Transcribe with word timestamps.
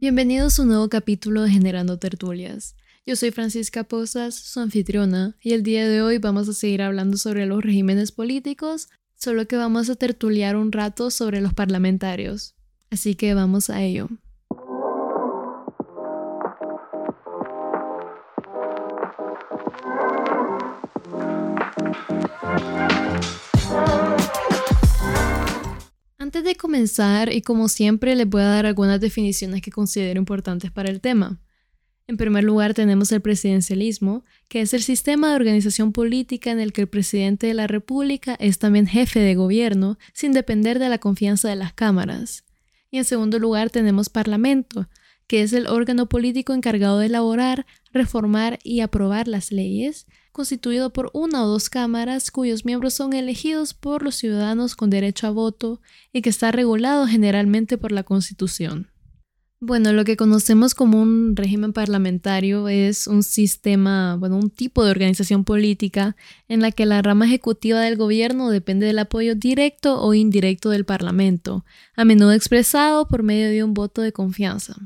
Bienvenidos 0.00 0.56
a 0.56 0.62
un 0.62 0.68
nuevo 0.68 0.88
capítulo 0.88 1.42
de 1.42 1.50
Generando 1.50 1.98
Tertulias. 1.98 2.76
Yo 3.04 3.16
soy 3.16 3.32
Francisca 3.32 3.82
Posas, 3.82 4.36
su 4.36 4.60
anfitriona, 4.60 5.34
y 5.42 5.54
el 5.54 5.64
día 5.64 5.88
de 5.88 6.02
hoy 6.02 6.18
vamos 6.18 6.48
a 6.48 6.52
seguir 6.52 6.82
hablando 6.82 7.16
sobre 7.16 7.46
los 7.46 7.64
regímenes 7.64 8.12
políticos, 8.12 8.90
solo 9.16 9.48
que 9.48 9.56
vamos 9.56 9.90
a 9.90 9.96
tertuliar 9.96 10.54
un 10.54 10.70
rato 10.70 11.10
sobre 11.10 11.40
los 11.40 11.52
parlamentarios. 11.52 12.54
Así 12.92 13.16
que 13.16 13.34
vamos 13.34 13.70
a 13.70 13.82
ello. 13.82 14.08
Comenzar, 26.58 27.32
y 27.32 27.40
como 27.40 27.68
siempre, 27.68 28.14
les 28.14 28.28
voy 28.28 28.42
a 28.42 28.48
dar 28.48 28.66
algunas 28.66 29.00
definiciones 29.00 29.62
que 29.62 29.70
considero 29.70 30.18
importantes 30.18 30.70
para 30.70 30.90
el 30.90 31.00
tema. 31.00 31.40
En 32.06 32.16
primer 32.16 32.42
lugar, 32.42 32.72
tenemos 32.72 33.12
el 33.12 33.20
presidencialismo, 33.20 34.24
que 34.48 34.62
es 34.62 34.72
el 34.72 34.82
sistema 34.82 35.28
de 35.28 35.36
organización 35.36 35.92
política 35.92 36.50
en 36.50 36.58
el 36.58 36.72
que 36.72 36.80
el 36.80 36.88
presidente 36.88 37.46
de 37.46 37.54
la 37.54 37.66
República 37.66 38.34
es 38.40 38.58
también 38.58 38.86
jefe 38.86 39.20
de 39.20 39.34
gobierno, 39.34 39.98
sin 40.14 40.32
depender 40.32 40.78
de 40.78 40.88
la 40.88 40.98
confianza 40.98 41.48
de 41.48 41.56
las 41.56 41.74
cámaras. 41.74 42.44
Y 42.90 42.96
en 42.96 43.04
segundo 43.04 43.38
lugar, 43.38 43.68
tenemos 43.68 44.08
parlamento, 44.08 44.88
que 45.26 45.42
es 45.42 45.52
el 45.52 45.66
órgano 45.66 46.08
político 46.08 46.54
encargado 46.54 46.98
de 46.98 47.06
elaborar, 47.06 47.66
reformar 47.92 48.58
y 48.64 48.80
aprobar 48.80 49.28
las 49.28 49.52
leyes, 49.52 50.06
constituido 50.38 50.92
por 50.92 51.10
una 51.14 51.42
o 51.42 51.48
dos 51.48 51.68
cámaras 51.68 52.30
cuyos 52.30 52.64
miembros 52.64 52.94
son 52.94 53.12
elegidos 53.12 53.74
por 53.74 54.04
los 54.04 54.14
ciudadanos 54.14 54.76
con 54.76 54.88
derecho 54.88 55.26
a 55.26 55.30
voto 55.30 55.80
y 56.12 56.22
que 56.22 56.30
está 56.30 56.52
regulado 56.52 57.08
generalmente 57.08 57.76
por 57.76 57.90
la 57.90 58.04
Constitución. 58.04 58.86
Bueno, 59.58 59.92
lo 59.92 60.04
que 60.04 60.16
conocemos 60.16 60.76
como 60.76 61.02
un 61.02 61.34
régimen 61.34 61.72
parlamentario 61.72 62.68
es 62.68 63.08
un 63.08 63.24
sistema, 63.24 64.14
bueno, 64.14 64.36
un 64.36 64.50
tipo 64.50 64.84
de 64.84 64.92
organización 64.92 65.42
política 65.42 66.14
en 66.46 66.60
la 66.60 66.70
que 66.70 66.86
la 66.86 67.02
rama 67.02 67.26
ejecutiva 67.26 67.80
del 67.80 67.96
gobierno 67.96 68.48
depende 68.48 68.86
del 68.86 69.00
apoyo 69.00 69.34
directo 69.34 70.00
o 70.00 70.14
indirecto 70.14 70.70
del 70.70 70.84
Parlamento, 70.84 71.64
a 71.96 72.04
menudo 72.04 72.30
expresado 72.30 73.08
por 73.08 73.24
medio 73.24 73.48
de 73.48 73.64
un 73.64 73.74
voto 73.74 74.02
de 74.02 74.12
confianza. 74.12 74.76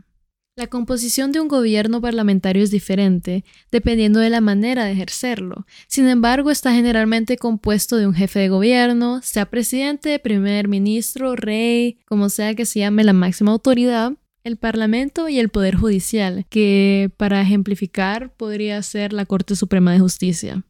La 0.54 0.66
composición 0.66 1.32
de 1.32 1.40
un 1.40 1.48
gobierno 1.48 2.02
parlamentario 2.02 2.62
es 2.62 2.70
diferente, 2.70 3.42
dependiendo 3.70 4.20
de 4.20 4.28
la 4.28 4.42
manera 4.42 4.84
de 4.84 4.92
ejercerlo. 4.92 5.64
Sin 5.86 6.06
embargo, 6.06 6.50
está 6.50 6.74
generalmente 6.74 7.38
compuesto 7.38 7.96
de 7.96 8.06
un 8.06 8.12
jefe 8.12 8.40
de 8.40 8.50
gobierno, 8.50 9.22
sea 9.22 9.46
presidente, 9.46 10.18
primer 10.18 10.68
ministro, 10.68 11.36
rey, 11.36 12.00
como 12.04 12.28
sea 12.28 12.54
que 12.54 12.66
se 12.66 12.80
llame 12.80 13.02
la 13.02 13.14
máxima 13.14 13.50
autoridad, 13.50 14.12
el 14.44 14.58
Parlamento 14.58 15.30
y 15.30 15.38
el 15.38 15.48
Poder 15.48 15.74
Judicial, 15.74 16.44
que 16.50 17.10
para 17.16 17.40
ejemplificar 17.40 18.34
podría 18.36 18.82
ser 18.82 19.14
la 19.14 19.24
Corte 19.24 19.56
Suprema 19.56 19.92
de 19.92 20.00
Justicia. 20.00 20.64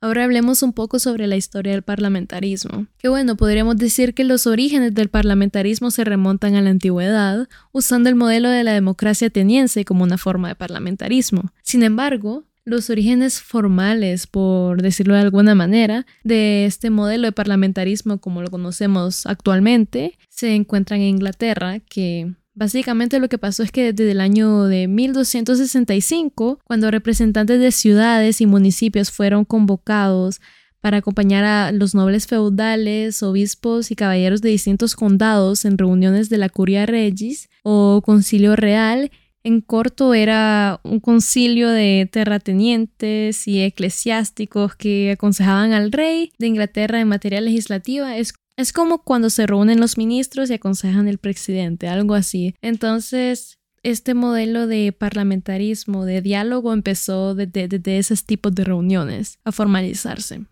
Ahora 0.00 0.24
hablemos 0.24 0.62
un 0.62 0.72
poco 0.72 1.00
sobre 1.00 1.26
la 1.26 1.36
historia 1.36 1.72
del 1.72 1.82
parlamentarismo. 1.82 2.86
Que 2.98 3.08
bueno, 3.08 3.36
podríamos 3.36 3.76
decir 3.76 4.14
que 4.14 4.22
los 4.22 4.46
orígenes 4.46 4.94
del 4.94 5.08
parlamentarismo 5.08 5.90
se 5.90 6.04
remontan 6.04 6.54
a 6.54 6.62
la 6.62 6.70
antigüedad, 6.70 7.48
usando 7.72 8.08
el 8.08 8.14
modelo 8.14 8.48
de 8.48 8.62
la 8.62 8.72
democracia 8.72 9.26
ateniense 9.26 9.84
como 9.84 10.04
una 10.04 10.16
forma 10.16 10.48
de 10.48 10.54
parlamentarismo. 10.54 11.52
Sin 11.62 11.82
embargo, 11.82 12.44
los 12.64 12.90
orígenes 12.90 13.40
formales, 13.40 14.28
por 14.28 14.82
decirlo 14.82 15.14
de 15.14 15.20
alguna 15.20 15.56
manera, 15.56 16.06
de 16.22 16.66
este 16.66 16.90
modelo 16.90 17.26
de 17.26 17.32
parlamentarismo 17.32 18.18
como 18.18 18.42
lo 18.42 18.50
conocemos 18.50 19.26
actualmente, 19.26 20.16
se 20.28 20.54
encuentran 20.54 21.00
en 21.00 21.08
Inglaterra, 21.08 21.80
que 21.80 22.34
Básicamente 22.58 23.20
lo 23.20 23.28
que 23.28 23.38
pasó 23.38 23.62
es 23.62 23.70
que 23.70 23.92
desde 23.92 24.10
el 24.10 24.20
año 24.20 24.64
de 24.64 24.88
1265, 24.88 26.58
cuando 26.64 26.90
representantes 26.90 27.60
de 27.60 27.70
ciudades 27.70 28.40
y 28.40 28.46
municipios 28.46 29.12
fueron 29.12 29.44
convocados 29.44 30.40
para 30.80 30.96
acompañar 30.96 31.44
a 31.44 31.70
los 31.70 31.94
nobles 31.94 32.26
feudales, 32.26 33.22
obispos 33.22 33.92
y 33.92 33.94
caballeros 33.94 34.42
de 34.42 34.48
distintos 34.48 34.96
condados 34.96 35.64
en 35.64 35.78
reuniones 35.78 36.30
de 36.30 36.38
la 36.38 36.48
Curia 36.48 36.84
Regis 36.84 37.48
o 37.62 38.02
Concilio 38.04 38.56
Real, 38.56 39.12
en 39.44 39.60
corto 39.60 40.12
era 40.12 40.80
un 40.82 40.98
concilio 40.98 41.68
de 41.68 42.08
terratenientes 42.10 43.46
y 43.46 43.62
eclesiásticos 43.62 44.74
que 44.74 45.12
aconsejaban 45.12 45.74
al 45.74 45.92
rey 45.92 46.32
de 46.40 46.48
Inglaterra 46.48 47.00
en 47.00 47.06
materia 47.06 47.40
legislativa. 47.40 48.16
Es 48.16 48.32
es 48.58 48.72
como 48.72 49.04
cuando 49.04 49.30
se 49.30 49.46
reúnen 49.46 49.78
los 49.78 49.96
ministros 49.96 50.50
y 50.50 50.54
aconsejan 50.54 51.06
el 51.06 51.18
presidente, 51.18 51.86
algo 51.86 52.14
así. 52.14 52.56
Entonces, 52.60 53.56
este 53.84 54.14
modelo 54.14 54.66
de 54.66 54.92
parlamentarismo, 54.92 56.04
de 56.04 56.20
diálogo, 56.22 56.72
empezó 56.72 57.36
desde 57.36 57.98
esos 57.98 58.24
tipos 58.24 58.52
de 58.52 58.64
reuniones 58.64 59.38
a 59.44 59.52
formalizarse. 59.52 60.44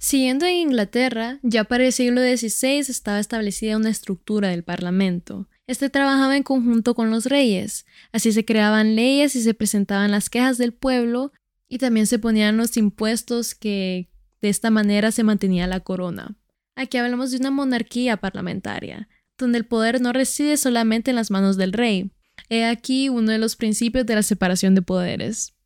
Siguiendo 0.00 0.44
en 0.44 0.56
Inglaterra, 0.56 1.38
ya 1.44 1.62
para 1.62 1.86
el 1.86 1.92
siglo 1.92 2.20
XVI 2.20 2.78
estaba 2.78 3.20
establecida 3.20 3.76
una 3.76 3.90
estructura 3.90 4.48
del 4.48 4.64
Parlamento. 4.64 5.48
Este 5.68 5.90
trabajaba 5.90 6.36
en 6.36 6.42
conjunto 6.42 6.96
con 6.96 7.10
los 7.12 7.26
reyes, 7.26 7.86
así 8.10 8.32
se 8.32 8.44
creaban 8.44 8.96
leyes 8.96 9.36
y 9.36 9.42
se 9.42 9.54
presentaban 9.54 10.10
las 10.10 10.30
quejas 10.30 10.58
del 10.58 10.72
pueblo 10.72 11.30
y 11.68 11.78
también 11.78 12.08
se 12.08 12.18
ponían 12.18 12.56
los 12.56 12.76
impuestos 12.76 13.54
que 13.54 14.10
de 14.42 14.48
esta 14.48 14.70
manera 14.70 15.12
se 15.12 15.22
mantenía 15.22 15.68
la 15.68 15.78
corona. 15.78 16.36
Aquí 16.78 16.96
hablamos 16.96 17.32
de 17.32 17.38
una 17.38 17.50
monarquía 17.50 18.18
parlamentaria, 18.18 19.08
donde 19.36 19.58
el 19.58 19.66
poder 19.66 20.00
no 20.00 20.12
reside 20.12 20.56
solamente 20.56 21.10
en 21.10 21.16
las 21.16 21.28
manos 21.28 21.56
del 21.56 21.72
rey. 21.72 22.12
He 22.50 22.64
aquí 22.64 23.08
uno 23.08 23.32
de 23.32 23.38
los 23.38 23.56
principios 23.56 24.06
de 24.06 24.14
la 24.14 24.22
separación 24.22 24.76
de 24.76 24.82
poderes. 24.82 25.56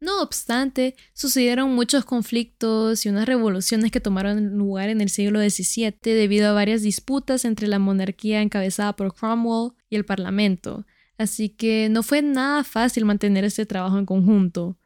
No 0.00 0.22
obstante, 0.22 0.96
sucedieron 1.12 1.74
muchos 1.74 2.06
conflictos 2.06 3.04
y 3.04 3.10
unas 3.10 3.26
revoluciones 3.26 3.90
que 3.92 4.00
tomaron 4.00 4.56
lugar 4.56 4.88
en 4.88 5.02
el 5.02 5.10
siglo 5.10 5.40
XVII 5.40 5.98
debido 6.04 6.48
a 6.48 6.54
varias 6.54 6.80
disputas 6.80 7.44
entre 7.44 7.68
la 7.68 7.78
monarquía 7.78 8.40
encabezada 8.40 8.96
por 8.96 9.14
Cromwell 9.14 9.72
y 9.90 9.96
el 9.96 10.06
Parlamento, 10.06 10.86
así 11.18 11.50
que 11.50 11.90
no 11.90 12.02
fue 12.02 12.22
nada 12.22 12.64
fácil 12.64 13.04
mantener 13.04 13.44
este 13.44 13.66
trabajo 13.66 13.98
en 13.98 14.06
conjunto. 14.06 14.79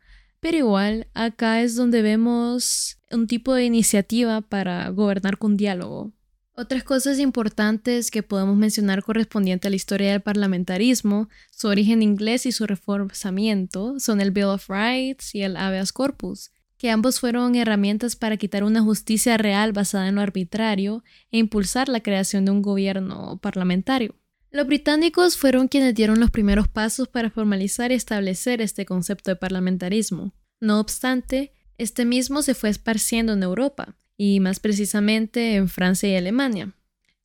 Pero 0.44 0.59
igual, 0.59 1.06
acá 1.15 1.62
es 1.62 1.75
donde 1.75 2.03
vemos 2.03 2.99
un 3.10 3.27
tipo 3.27 3.55
de 3.55 3.65
iniciativa 3.65 4.43
para 4.43 4.91
gobernar 4.91 5.38
con 5.38 5.56
diálogo. 5.56 6.12
Otras 6.53 6.84
cosas 6.84 7.19
importantes 7.19 8.10
que 8.10 8.22
podemos 8.22 8.55
mencionar 8.55 9.03
correspondiente 9.03 9.69
a 9.69 9.71
la 9.71 9.77
historia 9.77 10.10
del 10.12 10.21
parlamentarismo, 10.21 11.31
su 11.50 11.69
origen 11.69 12.03
inglés 12.03 12.44
y 12.44 12.53
su 12.53 12.66
reforzamiento 12.66 13.99
son 13.99 14.21
el 14.21 14.32
Bill 14.32 14.44
of 14.44 14.69
Rights 14.69 15.34
y 15.34 15.41
el 15.41 15.56
Habeas 15.56 15.94
Corpus, 15.94 16.50
que 16.76 16.91
ambos 16.91 17.21
fueron 17.21 17.55
herramientas 17.55 18.15
para 18.15 18.37
quitar 18.37 18.65
una 18.65 18.82
justicia 18.82 19.38
real 19.38 19.72
basada 19.72 20.09
en 20.09 20.16
lo 20.16 20.21
arbitrario 20.21 21.03
e 21.31 21.38
impulsar 21.38 21.88
la 21.88 22.00
creación 22.00 22.44
de 22.44 22.50
un 22.50 22.61
gobierno 22.61 23.38
parlamentario. 23.38 24.15
Los 24.54 24.69
británicos 24.69 25.37
fueron 25.37 25.66
quienes 25.66 25.97
dieron 25.97 26.20
los 26.20 26.31
primeros 26.31 26.69
pasos 26.69 27.09
para 27.09 27.28
formalizar 27.28 27.91
y 27.91 27.97
establecer 27.97 28.60
este 28.60 28.87
concepto 28.87 29.32
de 29.32 29.37
parlamentarismo. 29.37 30.32
No 30.60 30.78
obstante, 30.78 31.53
este 31.76 32.04
mismo 32.04 32.41
se 32.41 32.54
fue 32.54 32.69
esparciendo 32.69 33.32
en 33.32 33.43
Europa, 33.43 33.97
y 34.16 34.38
más 34.38 34.60
precisamente 34.60 35.56
en 35.56 35.69
Francia 35.69 36.09
y 36.09 36.14
Alemania. 36.14 36.72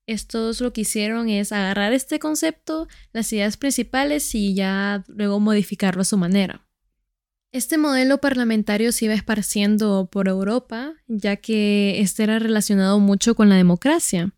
Estos 0.07 0.59
lo 0.59 0.73
que 0.73 0.81
hicieron 0.81 1.29
es 1.29 1.51
agarrar 1.51 1.93
este 1.93 2.17
concepto, 2.17 2.87
las 3.13 3.31
ideas 3.31 3.57
principales 3.57 4.33
y 4.33 4.55
ya 4.55 5.03
luego 5.07 5.39
modificarlo 5.39 6.01
a 6.01 6.05
su 6.05 6.17
manera. 6.17 6.65
Este 7.51 7.77
modelo 7.77 8.17
parlamentario 8.17 8.91
se 8.91 9.05
iba 9.05 9.13
esparciendo 9.13 10.09
por 10.11 10.29
Europa, 10.29 10.95
ya 11.05 11.35
que 11.35 12.01
este 12.01 12.23
era 12.23 12.39
relacionado 12.39 12.99
mucho 12.99 13.35
con 13.35 13.49
la 13.49 13.55
democracia 13.55 14.33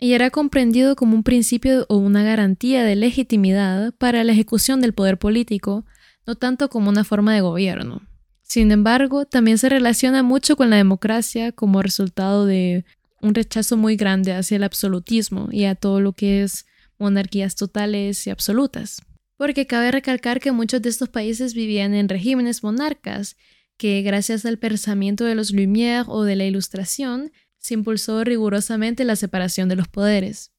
y 0.00 0.14
era 0.14 0.30
comprendido 0.30 0.96
como 0.96 1.14
un 1.14 1.22
principio 1.22 1.84
o 1.88 1.96
una 1.96 2.22
garantía 2.22 2.82
de 2.84 2.96
legitimidad 2.96 3.94
para 3.94 4.24
la 4.24 4.32
ejecución 4.32 4.80
del 4.80 4.94
poder 4.94 5.18
político, 5.18 5.84
no 6.26 6.34
tanto 6.34 6.70
como 6.70 6.88
una 6.88 7.04
forma 7.04 7.34
de 7.34 7.42
gobierno. 7.42 8.00
Sin 8.42 8.72
embargo, 8.72 9.26
también 9.26 9.58
se 9.58 9.68
relaciona 9.68 10.22
mucho 10.22 10.56
con 10.56 10.70
la 10.70 10.76
democracia 10.76 11.52
como 11.52 11.82
resultado 11.82 12.46
de 12.46 12.84
un 13.20 13.34
rechazo 13.34 13.76
muy 13.76 13.96
grande 13.96 14.32
hacia 14.32 14.56
el 14.56 14.64
absolutismo 14.64 15.48
y 15.52 15.66
a 15.66 15.74
todo 15.74 16.00
lo 16.00 16.14
que 16.14 16.42
es 16.42 16.66
monarquías 16.98 17.54
totales 17.54 18.26
y 18.26 18.30
absolutas. 18.30 19.02
Porque 19.36 19.66
cabe 19.66 19.90
recalcar 19.90 20.40
que 20.40 20.50
muchos 20.50 20.80
de 20.80 20.88
estos 20.88 21.10
países 21.10 21.54
vivían 21.54 21.94
en 21.94 22.08
regímenes 22.08 22.62
monarcas, 22.62 23.36
que 23.76 24.02
gracias 24.02 24.44
al 24.46 24.58
pensamiento 24.58 25.24
de 25.24 25.34
los 25.34 25.52
Lumière 25.52 26.04
o 26.08 26.24
de 26.24 26.36
la 26.36 26.44
Ilustración, 26.44 27.32
se 27.60 27.74
impulsó 27.74 28.24
rigurosamente 28.24 29.04
la 29.04 29.14
separación 29.14 29.68
de 29.68 29.76
los 29.76 29.86
poderes. 29.86 30.52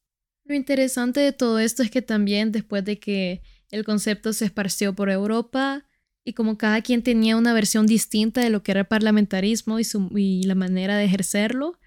Lo 0.44 0.54
interesante 0.54 1.20
de 1.20 1.32
todo 1.32 1.58
esto 1.58 1.82
es 1.82 1.90
que 1.90 2.00
también 2.00 2.52
después 2.52 2.84
de 2.84 2.98
que 2.98 3.42
el 3.70 3.84
concepto 3.84 4.32
se 4.32 4.44
esparció 4.46 4.94
por 4.94 5.10
Europa 5.10 5.84
y 6.24 6.32
como 6.32 6.56
cada 6.56 6.80
quien 6.82 7.02
tenía 7.02 7.36
una 7.36 7.52
versión 7.52 7.86
distinta 7.86 8.40
de 8.40 8.50
lo 8.50 8.62
que 8.62 8.72
era 8.72 8.80
el 8.80 8.86
parlamentarismo 8.86 9.78
y, 9.80 9.86
y 10.16 10.44
la 10.44 10.54
manera 10.54 10.96
de 10.96 11.04
ejercerlo, 11.04 11.78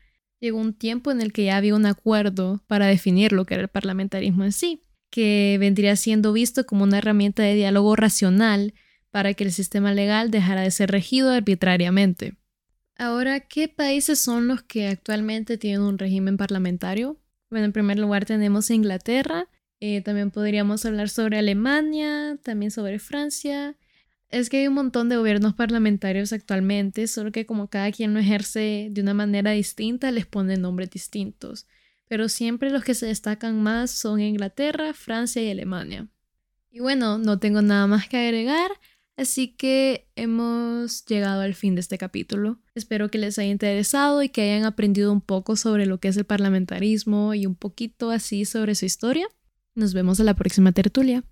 llegó 0.42 0.60
un 0.60 0.74
tiempo 0.74 1.12
en 1.12 1.22
el 1.22 1.32
que 1.32 1.46
ya 1.46 1.58
había 1.58 1.76
un 1.76 1.86
acuerdo 1.86 2.64
para 2.68 2.88
definir 2.88 3.32
lo 3.32 3.46
que 3.46 3.54
era 3.56 3.64
el 3.64 3.70
parlamentarismo 3.70 4.44
en 4.44 4.52
sí, 4.52 4.82
que 5.10 5.58
vendría 5.60 5.96
siendo 5.96 6.34
visto 6.34 6.66
como 6.66 6.84
una 6.84 6.98
herramienta 6.98 7.44
de 7.44 7.56
diálogo 7.56 7.96
racional 7.96 8.74
para 9.12 9.34
que 9.34 9.46
el 9.46 9.54
sistema 9.54 9.94
legal 9.94 10.30
dejara 10.30 10.62
de 10.62 10.72
ser 10.72 10.92
regido 10.92 11.32
arbitrariamente. 11.32 12.36
Ahora, 12.98 13.42
¿qué 13.42 13.68
países 13.68 14.20
son 14.20 14.48
los 14.48 14.64
que 14.64 14.88
actualmente 14.88 15.58
tienen 15.58 15.82
un 15.82 15.98
régimen 15.98 16.38
parlamentario? 16.38 17.20
Bueno, 17.50 17.66
en 17.66 17.74
primer 17.74 18.00
lugar 18.00 18.26
tenemos 18.26 18.70
Inglaterra, 18.70 19.50
eh, 19.82 20.02
también 20.02 20.32
podríamos 20.32 20.86
hablar 20.86 21.10
sobre 21.10 21.38
Alemania, 21.38 22.40
también 22.42 22.72
sobre 22.72 23.00
Francia. 23.00 23.76
Es 24.30 24.50
que 24.50 24.58
hay 24.58 24.68
un 24.68 24.74
montón 24.74 25.10
de 25.10 25.18
gobiernos 25.18 25.54
parlamentarios 25.54 26.32
actualmente, 26.34 27.08
solo 27.08 27.32
que 27.32 27.46
como 27.46 27.70
cada 27.70 27.92
quien 27.92 28.14
lo 28.14 28.20
ejerce 28.20 28.88
de 28.92 29.02
una 29.02 29.14
manera 29.14 29.52
distinta, 29.52 30.12
les 30.12 30.26
ponen 30.26 30.62
nombres 30.62 30.90
distintos. 30.90 31.68
Pero 32.08 32.30
siempre 32.30 32.70
los 32.70 32.84
que 32.84 32.94
se 32.94 33.08
destacan 33.08 33.62
más 33.62 33.92
son 33.92 34.22
Inglaterra, 34.22 34.94
Francia 34.94 35.42
y 35.42 35.52
Alemania. 35.52 36.08
Y 36.72 36.80
bueno, 36.80 37.18
no 37.18 37.40
tengo 37.40 37.62
nada 37.62 37.88
más 37.88 38.08
que 38.08 38.18
agregar, 38.18 38.72
así 39.18 39.50
que 39.50 40.08
hemos 40.16 41.06
llegado 41.06 41.42
al 41.42 41.56
fin 41.56 41.76
de 41.76 41.82
este 41.82 41.98
capítulo. 41.98 42.60
Espero 42.76 43.10
que 43.10 43.18
les 43.18 43.40
haya 43.40 43.50
interesado 43.50 44.24
y 44.24 44.30
que 44.30 44.42
hayan 44.42 44.66
aprendido 44.66 45.12
un 45.12 45.22
poco 45.22 45.56
sobre 45.56 45.86
lo 45.86 46.00
que 46.00 46.10
es 46.10 46.18
el 46.18 46.26
parlamentarismo 46.26 47.34
y 47.34 47.46
un 47.46 47.56
poquito 47.56 48.12
así 48.12 48.46
sobre 48.46 48.76
su 48.76 48.86
historia. 48.86 49.28
Nos 49.76 49.94
vemos 49.94 50.20
en 50.20 50.28
la 50.28 50.36
próxima 50.36 50.72
tertulia. 50.72 51.24